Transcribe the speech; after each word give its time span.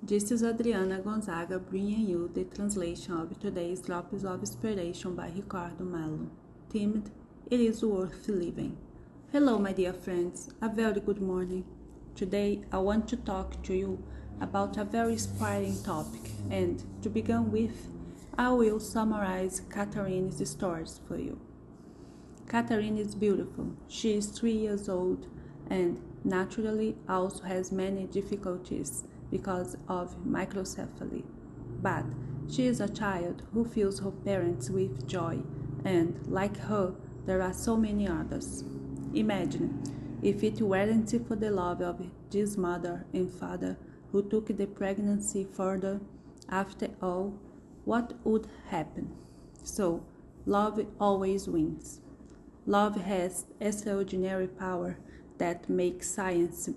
This 0.00 0.30
is 0.30 0.44
Adriana 0.44 1.00
Gonzaga 1.00 1.58
bringing 1.58 2.08
you 2.08 2.30
the 2.32 2.44
translation 2.44 3.14
of 3.14 3.38
today's 3.40 3.80
Drops 3.80 4.22
of 4.22 4.40
Inspiration 4.40 5.16
by 5.16 5.32
Ricardo 5.34 5.82
Mello. 5.82 6.30
Themed, 6.72 7.10
It 7.50 7.58
is 7.58 7.84
Worth 7.84 8.28
Living. 8.28 8.76
Hello, 9.32 9.58
my 9.58 9.72
dear 9.72 9.92
friends, 9.92 10.50
a 10.62 10.68
very 10.68 11.00
good 11.00 11.20
morning. 11.20 11.64
Today 12.14 12.62
I 12.70 12.78
want 12.78 13.08
to 13.08 13.16
talk 13.16 13.60
to 13.64 13.74
you 13.74 14.02
about 14.40 14.76
a 14.76 14.84
very 14.84 15.14
inspiring 15.14 15.82
topic, 15.82 16.30
and 16.48 16.82
to 17.02 17.10
begin 17.10 17.50
with, 17.50 17.88
I 18.38 18.50
will 18.50 18.78
summarize 18.78 19.62
Catherine's 19.68 20.48
stories 20.48 21.00
for 21.08 21.18
you. 21.18 21.40
Catherine 22.48 22.98
is 22.98 23.16
beautiful. 23.16 23.72
She 23.88 24.14
is 24.14 24.28
three 24.28 24.56
years 24.56 24.88
old 24.88 25.26
and 25.68 26.00
naturally 26.24 26.96
also 27.08 27.42
has 27.42 27.72
many 27.72 28.06
difficulties 28.06 29.04
because 29.30 29.76
of 29.88 30.16
microcephaly. 30.26 31.24
But 31.82 32.04
she 32.50 32.66
is 32.66 32.80
a 32.80 32.88
child 32.88 33.42
who 33.52 33.64
fills 33.64 34.00
her 34.00 34.10
parents 34.10 34.70
with 34.70 35.06
joy, 35.06 35.40
and 35.84 36.18
like 36.26 36.56
her, 36.56 36.94
there 37.26 37.42
are 37.42 37.52
so 37.52 37.76
many 37.76 38.08
others. 38.08 38.64
Imagine 39.14 39.82
if 40.22 40.42
it 40.42 40.60
weren't 40.60 41.10
for 41.26 41.36
the 41.36 41.50
love 41.50 41.80
of 41.80 42.00
this 42.30 42.56
mother 42.56 43.04
and 43.12 43.30
father 43.30 43.76
who 44.12 44.22
took 44.22 44.48
the 44.56 44.66
pregnancy 44.66 45.44
further, 45.44 46.00
after 46.48 46.88
all, 47.02 47.38
what 47.84 48.14
would 48.24 48.48
happen? 48.70 49.14
So, 49.62 50.02
love 50.46 50.84
always 50.98 51.46
wins. 51.46 52.00
Love 52.66 52.96
has 53.02 53.44
extraordinary 53.60 54.48
power 54.48 54.98
that 55.38 55.68
makes 55.68 56.10
science 56.10 56.68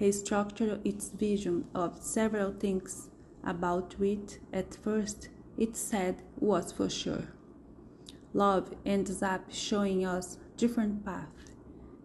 restructure 0.00 0.80
its 0.84 1.08
vision 1.08 1.64
of 1.74 2.02
several 2.02 2.52
things 2.52 3.08
about 3.44 3.98
which 3.98 4.38
at 4.52 4.74
first 4.74 5.28
it 5.56 5.76
said 5.76 6.22
was 6.38 6.72
for 6.72 6.90
sure. 6.90 7.28
Love 8.34 8.74
ends 8.84 9.22
up 9.22 9.44
showing 9.50 10.04
us 10.04 10.36
different 10.56 11.04
paths. 11.04 11.52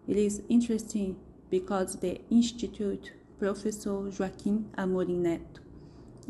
It 0.07 0.17
is 0.17 0.41
interesting 0.49 1.17
because 1.49 1.97
the 1.97 2.21
Institute 2.29 3.11
Professor 3.39 4.09
Joaquim 4.17 4.69
Amorim 4.77 5.17
Neto. 5.23 5.61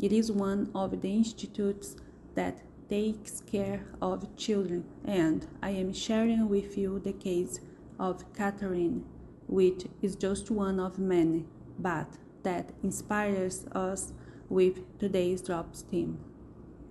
It 0.00 0.12
is 0.12 0.32
one 0.32 0.70
of 0.74 1.00
the 1.02 1.14
institutes 1.14 1.94
that 2.34 2.62
takes 2.88 3.40
care 3.40 3.84
of 4.00 4.36
children, 4.36 4.84
and 5.04 5.46
I 5.62 5.70
am 5.70 5.92
sharing 5.92 6.48
with 6.48 6.76
you 6.76 6.98
the 6.98 7.12
case 7.12 7.60
of 7.98 8.24
Catherine 8.34 9.04
which 9.52 9.84
is 10.00 10.16
just 10.16 10.50
one 10.50 10.80
of 10.80 10.98
many, 10.98 11.44
but 11.78 12.08
that 12.42 12.70
inspires 12.82 13.66
us 13.72 14.14
with 14.48 14.98
today's 14.98 15.42
drops 15.42 15.82
theme. 15.82 16.18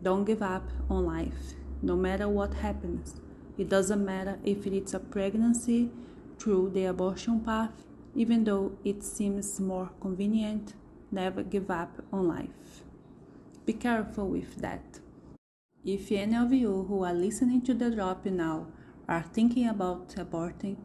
Don't 0.04 0.26
give 0.26 0.44
up 0.44 0.70
on 0.88 1.06
life, 1.06 1.56
no 1.82 1.96
matter 1.96 2.30
what 2.30 2.54
happens. 2.54 3.20
It 3.58 3.68
doesn't 3.68 4.06
matter 4.06 4.38
if 4.44 4.68
it's 4.68 4.94
a 4.94 5.00
pregnancy 5.00 5.90
through 6.38 6.70
the 6.70 6.86
abortion 6.86 7.40
path, 7.40 7.84
even 8.16 8.44
though 8.44 8.78
it 8.86 9.04
seems 9.04 9.60
more 9.60 9.90
convenient, 10.00 10.76
never 11.12 11.42
give 11.42 11.72
up 11.72 12.04
on 12.14 12.28
life. 12.28 12.84
Be 13.66 13.74
careful 13.74 14.28
with 14.28 14.62
that. 14.62 15.00
If 15.84 16.12
any 16.12 16.38
of 16.38 16.54
you 16.54 16.86
who 16.88 17.04
are 17.04 17.14
listening 17.14 17.64
to 17.64 17.74
the 17.74 17.90
drop 17.90 18.24
now 18.26 18.68
are 19.08 19.26
thinking 19.34 19.68
about 19.68 20.10
aborting, 20.10 20.78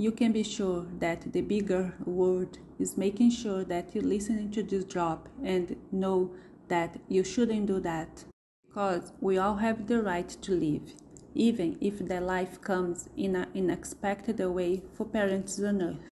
you 0.00 0.10
can 0.10 0.32
be 0.32 0.42
sure 0.42 0.86
that 0.98 1.30
the 1.34 1.42
bigger 1.42 1.92
world 2.06 2.56
is 2.78 2.96
making 2.96 3.30
sure 3.30 3.64
that 3.64 3.94
you're 3.94 4.02
listening 4.02 4.50
to 4.50 4.62
this 4.62 4.84
drop 4.84 5.28
and 5.44 5.76
know 5.92 6.30
that 6.68 6.98
you 7.06 7.22
shouldn't 7.22 7.66
do 7.66 7.78
that. 7.78 8.24
Because 8.66 9.12
we 9.20 9.36
all 9.36 9.56
have 9.56 9.86
the 9.88 10.00
right 10.02 10.30
to 10.40 10.52
live 10.52 10.94
even 11.34 11.76
if 11.82 11.98
the 12.08 12.18
life 12.18 12.62
comes 12.62 13.10
in 13.14 13.36
an 13.36 13.46
unexpected 13.54 14.40
way 14.40 14.82
for 14.94 15.04
parents 15.04 15.62
on 15.62 15.82
earth. 15.82 16.08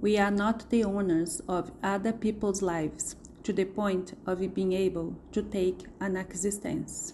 We 0.00 0.16
are 0.16 0.30
not 0.30 0.70
the 0.70 0.84
owners 0.84 1.42
of 1.46 1.72
other 1.82 2.14
people's 2.14 2.62
lives 2.62 3.16
to 3.42 3.52
the 3.52 3.66
point 3.66 4.16
of 4.26 4.54
being 4.54 4.72
able 4.72 5.14
to 5.32 5.42
take 5.42 5.84
an 6.00 6.16
existence. 6.16 7.12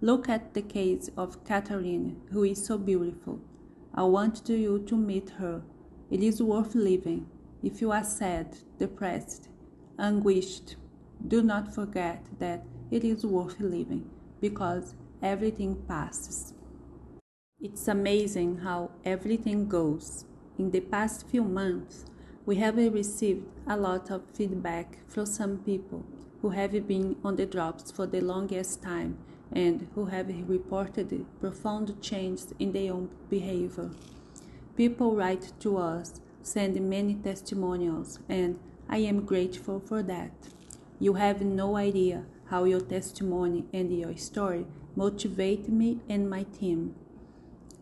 Look 0.00 0.28
at 0.28 0.54
the 0.54 0.62
case 0.62 1.10
of 1.16 1.44
catherine 1.44 2.20
who 2.30 2.44
is 2.44 2.64
so 2.64 2.78
beautiful 2.78 3.40
I 3.92 4.04
want 4.04 4.48
you 4.48 4.84
to 4.86 4.96
meet 4.96 5.30
her. 5.30 5.62
It 6.10 6.22
is 6.22 6.40
worth 6.40 6.74
living. 6.76 7.26
If 7.62 7.80
you 7.80 7.90
are 7.90 8.04
sad, 8.04 8.56
depressed, 8.78 9.48
anguished, 9.98 10.76
do 11.26 11.42
not 11.42 11.74
forget 11.74 12.24
that 12.38 12.64
it 12.90 13.04
is 13.04 13.26
worth 13.26 13.58
living 13.58 14.08
because 14.40 14.94
everything 15.20 15.74
passes. 15.88 16.54
It's 17.60 17.88
amazing 17.88 18.58
how 18.58 18.92
everything 19.04 19.68
goes. 19.68 20.24
In 20.56 20.70
the 20.70 20.80
past 20.80 21.28
few 21.28 21.42
months, 21.42 22.06
we 22.46 22.56
have 22.56 22.76
received 22.76 23.44
a 23.66 23.76
lot 23.76 24.10
of 24.10 24.22
feedback 24.32 24.98
from 25.08 25.26
some 25.26 25.58
people 25.58 26.04
who 26.42 26.50
have 26.50 26.86
been 26.86 27.16
on 27.24 27.36
the 27.36 27.44
drops 27.44 27.90
for 27.90 28.06
the 28.06 28.20
longest 28.20 28.82
time 28.82 29.18
and 29.52 29.88
who 29.94 30.06
have 30.06 30.28
reported 30.48 31.26
profound 31.40 32.00
changes 32.00 32.52
in 32.58 32.72
their 32.72 32.92
own 32.92 33.10
behavior. 33.28 33.90
People 34.76 35.14
write 35.14 35.52
to 35.60 35.76
us, 35.76 36.20
send 36.42 36.80
many 36.80 37.14
testimonials, 37.14 38.18
and 38.28 38.58
I 38.88 38.98
am 38.98 39.26
grateful 39.26 39.80
for 39.80 40.02
that. 40.04 40.32
You 40.98 41.14
have 41.14 41.42
no 41.42 41.76
idea 41.76 42.24
how 42.46 42.64
your 42.64 42.80
testimony 42.80 43.64
and 43.72 43.96
your 43.96 44.16
story 44.16 44.66
motivate 44.96 45.68
me 45.68 46.00
and 46.08 46.28
my 46.28 46.42
team. 46.42 46.94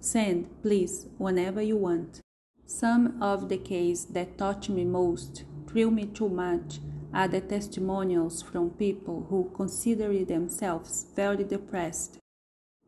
Send, 0.00 0.48
please, 0.62 1.06
whenever 1.18 1.62
you 1.62 1.76
want. 1.76 2.20
Some 2.66 3.20
of 3.22 3.48
the 3.48 3.56
cases 3.56 4.06
that 4.06 4.36
touch 4.36 4.68
me 4.68 4.84
most, 4.84 5.44
thrill 5.66 5.90
me 5.90 6.04
too 6.06 6.28
much, 6.28 6.80
are 7.12 7.28
the 7.28 7.40
testimonials 7.40 8.42
from 8.42 8.70
people 8.70 9.26
who 9.30 9.50
consider 9.54 10.24
themselves 10.24 11.06
very 11.16 11.44
depressed, 11.44 12.18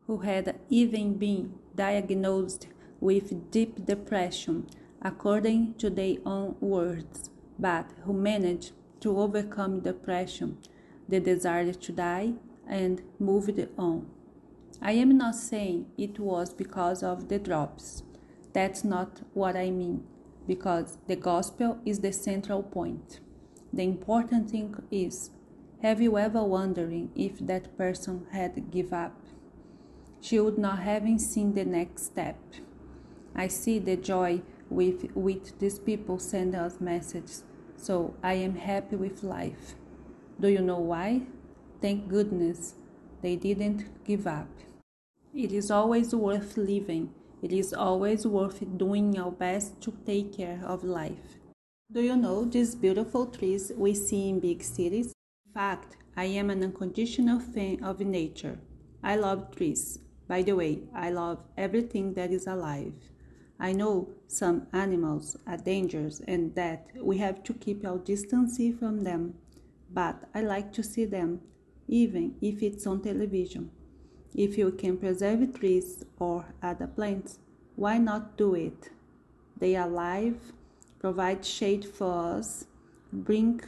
who 0.07 0.19
had 0.19 0.59
even 0.69 1.17
been 1.17 1.53
diagnosed 1.75 2.67
with 2.99 3.51
deep 3.51 3.85
depression 3.85 4.67
according 5.01 5.73
to 5.75 5.89
their 5.89 6.17
own 6.25 6.55
words, 6.59 7.31
but 7.57 7.89
who 8.03 8.13
managed 8.13 8.71
to 8.99 9.19
overcome 9.19 9.79
depression, 9.79 10.57
the 11.09 11.19
desire 11.19 11.73
to 11.73 11.91
die, 11.91 12.33
and 12.67 13.01
moved 13.19 13.59
on. 13.77 14.05
I 14.81 14.93
am 14.93 15.17
not 15.17 15.35
saying 15.35 15.87
it 15.97 16.19
was 16.19 16.53
because 16.53 17.03
of 17.03 17.27
the 17.27 17.39
drops. 17.39 18.03
That's 18.53 18.83
not 18.83 19.21
what 19.33 19.55
I 19.55 19.71
mean, 19.71 20.03
because 20.47 20.97
the 21.07 21.15
gospel 21.15 21.79
is 21.85 21.99
the 21.99 22.13
central 22.13 22.61
point. 22.61 23.19
The 23.73 23.83
important 23.83 24.51
thing 24.51 24.75
is 24.91 25.31
have 25.81 26.01
you 26.01 26.17
ever 26.17 26.43
wondering 26.43 27.09
if 27.15 27.39
that 27.39 27.75
person 27.77 28.27
had 28.31 28.69
give 28.69 28.93
up? 28.93 29.17
She 30.19 30.39
would 30.39 30.57
not 30.57 30.79
having 30.79 31.17
seen 31.17 31.53
the 31.53 31.65
next 31.65 32.05
step. 32.05 32.37
I 33.33 33.47
see 33.47 33.79
the 33.79 33.95
joy 33.95 34.41
with 34.69 35.11
which 35.15 35.57
these 35.57 35.79
people 35.79 36.19
send 36.19 36.53
us 36.53 36.79
messages, 36.79 37.43
so 37.77 38.13
I 38.21 38.33
am 38.33 38.55
happy 38.55 38.95
with 38.95 39.23
life. 39.23 39.75
Do 40.39 40.49
you 40.49 40.61
know 40.61 40.79
why? 40.79 41.23
Thank 41.81 42.09
goodness 42.09 42.75
they 43.21 43.35
didn't 43.35 44.05
give 44.05 44.27
up. 44.27 44.49
It 45.33 45.51
is 45.51 45.71
always 45.71 46.13
worth 46.13 46.57
living. 46.57 47.13
It 47.41 47.51
is 47.51 47.73
always 47.73 48.27
worth 48.27 48.63
doing 48.77 49.17
our 49.17 49.31
best 49.31 49.81
to 49.81 49.93
take 50.05 50.37
care 50.37 50.61
of 50.63 50.83
life. 50.83 51.40
Do 51.93 51.99
you 52.01 52.15
know 52.15 52.45
these 52.45 52.73
beautiful 52.73 53.25
trees 53.25 53.73
we 53.75 53.93
see 53.95 54.29
in 54.29 54.39
big 54.39 54.63
cities? 54.63 55.13
In 55.45 55.53
fact, 55.53 55.97
I 56.15 56.23
am 56.23 56.49
an 56.49 56.63
unconditional 56.63 57.41
fan 57.41 57.83
of 57.83 57.99
nature. 57.99 58.59
I 59.03 59.17
love 59.17 59.53
trees. 59.53 59.99
By 60.25 60.43
the 60.43 60.53
way, 60.53 60.83
I 60.95 61.09
love 61.09 61.39
everything 61.57 62.13
that 62.13 62.31
is 62.31 62.47
alive. 62.47 62.93
I 63.59 63.73
know 63.73 64.07
some 64.27 64.67
animals 64.71 65.35
are 65.45 65.57
dangerous 65.57 66.21
and 66.29 66.55
that 66.55 66.87
we 66.95 67.17
have 67.17 67.43
to 67.43 67.53
keep 67.53 67.85
our 67.85 67.97
distance 67.97 68.57
from 68.79 69.03
them, 69.03 69.35
but 69.93 70.29
I 70.33 70.43
like 70.43 70.71
to 70.73 70.83
see 70.83 71.03
them, 71.03 71.41
even 71.89 72.35
if 72.41 72.63
it's 72.63 72.87
on 72.87 73.01
television. 73.01 73.69
If 74.33 74.57
you 74.57 74.71
can 74.71 74.97
preserve 74.97 75.59
trees 75.59 76.05
or 76.17 76.45
other 76.63 76.87
plants, 76.87 77.39
why 77.75 77.97
not 77.97 78.37
do 78.37 78.55
it? 78.55 78.91
They 79.57 79.75
are 79.75 79.89
alive 79.89 80.53
provide 81.01 81.43
shade 81.43 81.83
for 81.83 82.37
us, 82.37 82.65
bring 83.11 83.59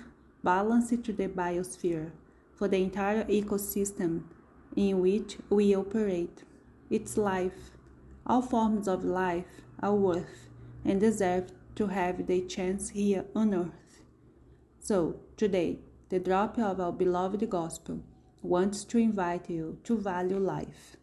balance 0.43 0.89
to 0.89 1.11
the 1.11 1.27
biosphere, 1.27 2.11
for 2.53 2.67
the 2.67 2.77
entire 2.77 3.23
ecosystem 3.23 4.21
in 4.75 4.99
which 4.99 5.37
we 5.49 5.75
operate. 5.75 6.43
It's 6.91 7.17
life. 7.17 7.71
All 8.27 8.43
forms 8.43 8.87
of 8.87 9.03
life 9.03 9.63
are 9.81 9.95
worth 9.95 10.47
and 10.85 10.99
deserve 10.99 11.51
to 11.75 11.87
have 11.87 12.27
their 12.27 12.41
chance 12.41 12.89
here 12.89 13.25
on 13.35 13.55
earth. 13.55 14.03
So, 14.79 15.15
today, 15.35 15.79
the 16.09 16.19
drop 16.19 16.59
of 16.59 16.79
our 16.79 16.91
beloved 16.91 17.49
gospel 17.49 18.03
wants 18.43 18.83
to 18.85 18.99
invite 18.99 19.49
you 19.49 19.79
to 19.85 19.97
value 19.97 20.37
life. 20.37 20.97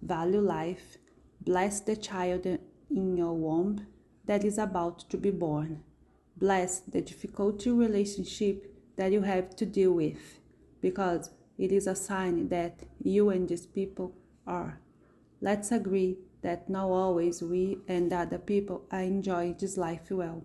Value 0.00 0.40
life. 0.40 0.96
Bless 1.42 1.80
the 1.80 1.96
child 1.96 2.46
in 2.46 3.16
your 3.18 3.34
womb 3.34 3.86
that 4.26 4.44
is 4.44 4.58
about 4.58 5.00
to 5.10 5.16
be 5.16 5.30
born. 5.30 5.82
Bless 6.36 6.80
the 6.80 7.00
difficult 7.00 7.64
relationship 7.66 8.74
that 8.96 9.12
you 9.12 9.22
have 9.22 9.54
to 9.56 9.66
deal 9.66 9.92
with 9.92 10.40
because 10.80 11.30
it 11.58 11.70
is 11.72 11.86
a 11.86 11.94
sign 11.94 12.48
that 12.48 12.80
you 13.02 13.30
and 13.30 13.48
these 13.48 13.66
people 13.66 14.14
are. 14.46 14.80
Let's 15.40 15.72
agree 15.72 16.18
that 16.42 16.68
not 16.68 16.88
always 16.88 17.42
we 17.42 17.78
and 17.88 18.12
other 18.12 18.38
people 18.38 18.84
are 18.90 19.02
enjoying 19.02 19.56
this 19.58 19.76
life 19.76 20.10
well. 20.10 20.44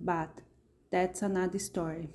But 0.00 0.40
that's 0.90 1.22
another 1.22 1.58
story. 1.58 2.10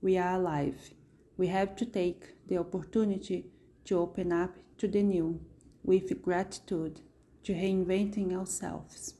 We 0.00 0.16
are 0.18 0.34
alive. 0.34 0.90
We 1.36 1.48
have 1.48 1.76
to 1.76 1.84
take 1.84 2.46
the 2.48 2.58
opportunity 2.58 3.46
to 3.84 3.98
open 3.98 4.32
up 4.32 4.56
to 4.78 4.88
the 4.88 5.02
new 5.02 5.40
with 5.84 6.22
gratitude, 6.22 7.00
to 7.44 7.52
reinventing 7.52 8.36
ourselves. 8.36 9.14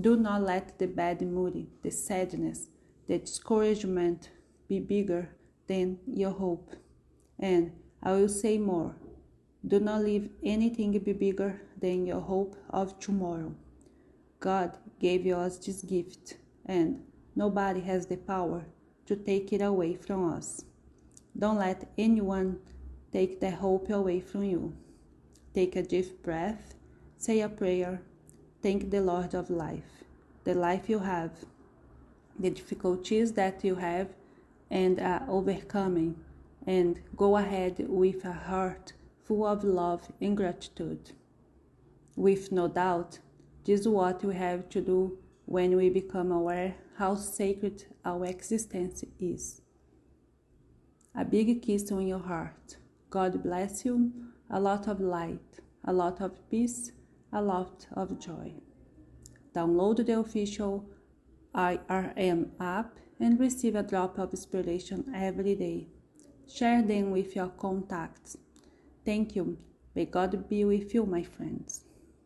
Do 0.00 0.16
not 0.16 0.42
let 0.42 0.78
the 0.78 0.86
bad 0.86 1.22
mood, 1.22 1.66
the 1.82 1.90
sadness, 1.90 2.68
the 3.06 3.18
discouragement 3.18 4.30
be 4.68 4.80
bigger 4.80 5.28
than 5.66 5.98
your 6.06 6.32
hope. 6.32 6.74
And 7.38 7.72
I 8.02 8.12
will 8.12 8.28
say 8.28 8.58
more 8.58 8.96
do 9.66 9.80
not 9.80 10.02
leave 10.02 10.28
anything 10.42 10.98
be 10.98 11.12
bigger 11.14 11.58
than 11.80 12.04
your 12.04 12.20
hope 12.20 12.54
of 12.68 12.98
tomorrow. 12.98 13.54
God 14.38 14.76
gave 15.00 15.24
us 15.26 15.56
this 15.56 15.80
gift, 15.80 16.36
and 16.66 17.00
nobody 17.34 17.80
has 17.80 18.06
the 18.06 18.18
power 18.18 18.66
to 19.06 19.16
take 19.16 19.54
it 19.54 19.62
away 19.62 19.94
from 19.94 20.34
us. 20.34 20.66
Don't 21.38 21.56
let 21.56 21.90
anyone 21.96 22.58
take 23.10 23.40
that 23.40 23.54
hope 23.54 23.88
away 23.88 24.20
from 24.20 24.44
you. 24.44 24.74
Take 25.54 25.76
a 25.76 25.82
deep 25.82 26.22
breath, 26.22 26.74
say 27.16 27.40
a 27.40 27.48
prayer, 27.48 28.02
thank 28.64 28.90
the 28.90 29.02
Lord 29.02 29.34
of 29.34 29.50
life, 29.50 30.04
the 30.44 30.54
life 30.54 30.88
you 30.88 31.00
have, 31.00 31.32
the 32.38 32.48
difficulties 32.48 33.32
that 33.32 33.62
you 33.62 33.74
have 33.74 34.08
and 34.70 34.98
are 35.00 35.22
overcoming, 35.28 36.16
and 36.66 36.98
go 37.14 37.36
ahead 37.36 37.74
with 37.86 38.24
a 38.24 38.32
heart 38.32 38.94
full 39.22 39.46
of 39.46 39.64
love 39.64 40.10
and 40.18 40.34
gratitude. 40.34 41.10
With 42.16 42.52
no 42.52 42.66
doubt, 42.66 43.18
this 43.66 43.80
is 43.80 43.88
what 43.88 44.24
we 44.24 44.34
have 44.34 44.70
to 44.70 44.80
do 44.80 45.18
when 45.44 45.76
we 45.76 45.90
become 45.90 46.32
aware 46.32 46.74
how 46.96 47.16
sacred 47.16 47.84
our 48.02 48.24
existence 48.24 49.04
is. 49.20 49.60
A 51.14 51.22
big 51.26 51.60
kiss 51.60 51.92
on 51.92 52.06
your 52.06 52.24
heart. 52.32 52.78
God 53.10 53.42
bless 53.42 53.84
you. 53.84 54.10
A 54.48 54.58
lot 54.58 54.88
of 54.88 55.00
light, 55.00 55.60
a 55.84 55.92
lot 55.92 56.22
of 56.22 56.32
peace, 56.50 56.92
a 57.34 57.42
lot 57.42 57.86
of 57.92 58.18
joy. 58.18 58.54
Download 59.54 60.06
the 60.06 60.18
official 60.18 60.88
IRM 61.54 62.48
app 62.58 62.96
and 63.20 63.38
receive 63.38 63.76
a 63.76 63.82
drop 63.82 64.18
of 64.18 64.30
inspiration 64.30 65.12
every 65.14 65.54
day. 65.54 65.88
Share 66.48 66.80
them 66.82 67.10
with 67.10 67.36
your 67.36 67.48
contacts 67.48 68.38
Thank 69.04 69.36
you. 69.36 69.58
May 69.94 70.06
God 70.06 70.48
be 70.48 70.64
with 70.64 70.94
you, 70.94 71.04
my 71.04 71.22
friends. 71.22 71.83